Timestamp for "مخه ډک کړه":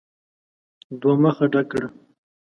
1.23-1.87